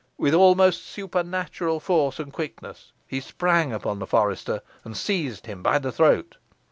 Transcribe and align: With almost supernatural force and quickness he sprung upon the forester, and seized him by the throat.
With 0.17 0.33
almost 0.33 0.87
supernatural 0.87 1.79
force 1.79 2.17
and 2.17 2.33
quickness 2.33 2.91
he 3.07 3.19
sprung 3.19 3.71
upon 3.71 3.99
the 3.99 4.07
forester, 4.07 4.63
and 4.83 4.97
seized 4.97 5.45
him 5.45 5.61
by 5.61 5.77
the 5.77 5.91
throat. 5.91 6.37